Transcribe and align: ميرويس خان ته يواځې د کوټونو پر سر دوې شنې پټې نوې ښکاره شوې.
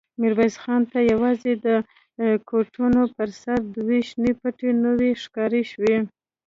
ميرويس 0.19 0.55
خان 0.63 0.81
ته 0.91 0.99
يواځې 1.13 1.53
د 1.65 1.67
کوټونو 2.49 3.01
پر 3.15 3.29
سر 3.41 3.59
دوې 3.77 3.99
شنې 4.09 4.31
پټې 4.39 4.69
نوې 4.85 5.11
ښکاره 5.23 5.61
شوې. 5.71 5.95